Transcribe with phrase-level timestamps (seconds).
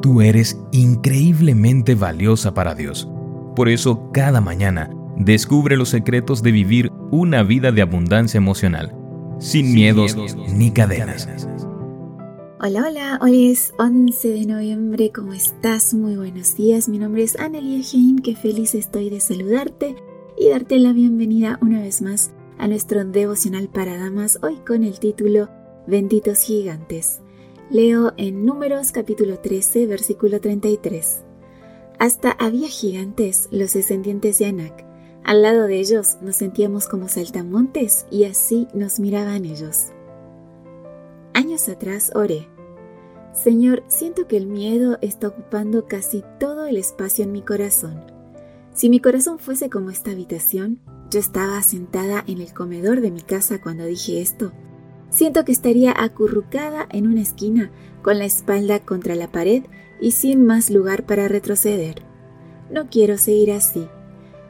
[0.00, 3.08] Tú eres increíblemente valiosa para Dios.
[3.56, 8.94] Por eso, cada mañana, descubre los secretos de vivir una vida de abundancia emocional,
[9.40, 10.16] sin, miedos,
[10.54, 11.28] ni cadenas.
[12.60, 15.94] Hola, hola, hoy es 11 de noviembre, ¿cómo estás?
[15.94, 19.96] Muy buenos días, mi nombre es Annelie Hein, que feliz estoy de saludarte
[20.36, 25.00] y darte la bienvenida una vez más a nuestro devocional para damas, hoy con el
[25.00, 25.48] título
[25.86, 27.20] Benditos Gigantes.
[27.70, 31.22] Leo en Números capítulo 13, versículo 33.
[31.98, 34.86] Hasta había gigantes, los descendientes de Anak.
[35.22, 39.88] Al lado de ellos nos sentíamos como saltamontes y así nos miraban ellos.
[41.34, 42.48] Años atrás oré.
[43.34, 48.02] Señor, siento que el miedo está ocupando casi todo el espacio en mi corazón.
[48.72, 53.20] Si mi corazón fuese como esta habitación, yo estaba sentada en el comedor de mi
[53.20, 54.52] casa cuando dije esto,
[55.10, 57.70] Siento que estaría acurrucada en una esquina,
[58.02, 59.64] con la espalda contra la pared
[60.00, 62.02] y sin más lugar para retroceder.
[62.70, 63.88] No quiero seguir así.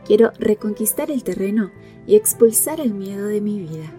[0.04, 1.70] Quiero reconquistar el terreno
[2.06, 3.92] y expulsar el miedo de mi vida.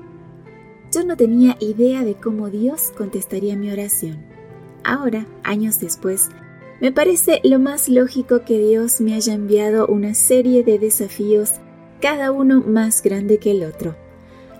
[0.92, 4.26] Yo no tenía idea de cómo Dios contestaría mi oración.
[4.83, 6.30] Ahora, años después,
[6.81, 11.53] me parece lo más lógico que Dios me haya enviado una serie de desafíos,
[12.02, 13.95] cada uno más grande que el otro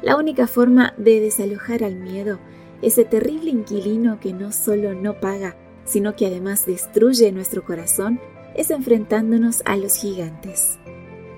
[0.02, 2.40] la única forma de desalojar al miedo,
[2.82, 5.56] ese terrible inquilino que no solo no paga,
[5.86, 8.20] sino que además destruye nuestro corazón,
[8.56, 10.80] es enfrentándonos a los gigantes.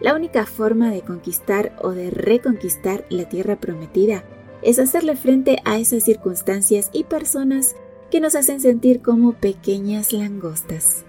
[0.01, 4.23] La única forma de conquistar o de reconquistar la tierra prometida
[4.61, 7.75] es hacerle frente a esas circunstancias y personas
[8.09, 11.05] que nos hacen sentir como pequeñas langostas.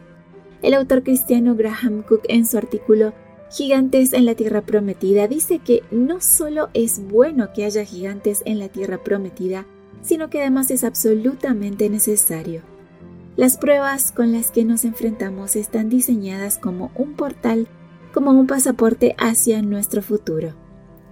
[0.62, 3.12] El autor cristiano Graham Cook en su artículo
[3.52, 8.58] Gigantes en la Tierra Prometida dice que no solo es bueno que haya gigantes en
[8.58, 9.66] la Tierra Prometida,
[10.00, 12.62] sino que además es absolutamente necesario.
[13.36, 17.68] Las pruebas con las que nos enfrentamos están diseñadas como un portal,
[18.14, 20.54] como un pasaporte hacia nuestro futuro.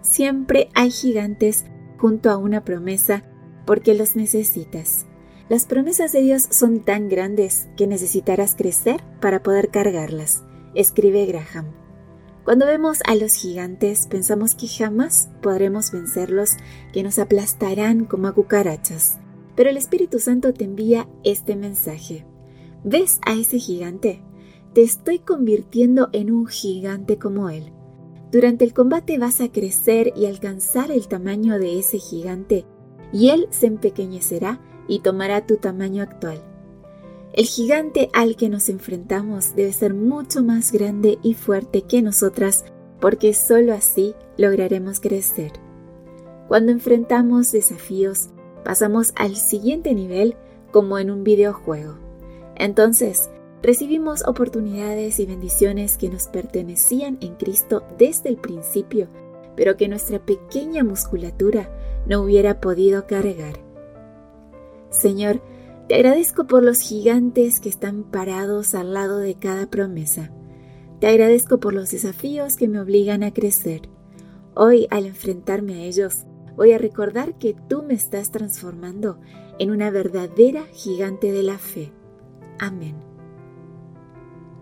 [0.00, 1.66] Siempre hay gigantes
[1.98, 3.22] junto a una promesa
[3.66, 5.04] porque los necesitas.
[5.50, 10.42] Las promesas de Dios son tan grandes que necesitarás crecer para poder cargarlas,
[10.74, 11.79] escribe Graham.
[12.50, 16.56] Cuando vemos a los gigantes pensamos que jamás podremos vencerlos,
[16.92, 19.20] que nos aplastarán como a cucarachas.
[19.54, 22.26] Pero el Espíritu Santo te envía este mensaje.
[22.82, 24.20] ¿Ves a ese gigante?
[24.74, 27.72] Te estoy convirtiendo en un gigante como él.
[28.32, 32.66] Durante el combate vas a crecer y alcanzar el tamaño de ese gigante,
[33.12, 36.49] y él se empequeñecerá y tomará tu tamaño actual.
[37.32, 42.64] El gigante al que nos enfrentamos debe ser mucho más grande y fuerte que nosotras
[42.98, 45.52] porque sólo así lograremos crecer.
[46.48, 48.30] Cuando enfrentamos desafíos,
[48.64, 50.36] pasamos al siguiente nivel
[50.72, 51.94] como en un videojuego.
[52.56, 53.30] Entonces,
[53.62, 59.08] recibimos oportunidades y bendiciones que nos pertenecían en Cristo desde el principio,
[59.56, 61.70] pero que nuestra pequeña musculatura
[62.06, 63.60] no hubiera podido cargar.
[64.90, 65.40] Señor,
[65.90, 70.30] te agradezco por los gigantes que están parados al lado de cada promesa.
[71.00, 73.88] Te agradezco por los desafíos que me obligan a crecer.
[74.54, 79.18] Hoy, al enfrentarme a ellos, voy a recordar que tú me estás transformando
[79.58, 81.90] en una verdadera gigante de la fe.
[82.60, 82.94] Amén.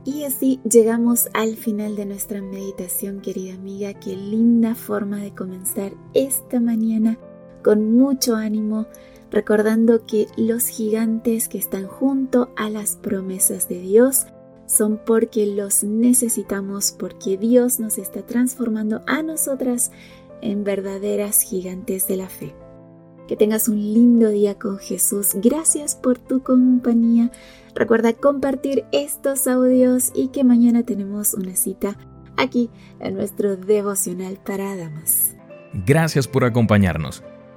[0.07, 3.93] Y así llegamos al final de nuestra meditación, querida amiga.
[3.93, 7.19] Qué linda forma de comenzar esta mañana
[7.63, 8.87] con mucho ánimo,
[9.31, 14.27] recordando que los gigantes que están junto a las promesas de Dios
[14.67, 19.91] son porque los necesitamos, porque Dios nos está transformando a nosotras
[20.43, 22.55] en verdaderas gigantes de la fe.
[23.27, 25.33] Que tengas un lindo día con Jesús.
[25.35, 27.31] Gracias por tu compañía.
[27.75, 31.97] Recuerda compartir estos audios y que mañana tenemos una cita
[32.37, 35.35] aquí en nuestro devocional para damas.
[35.87, 37.23] Gracias por acompañarnos.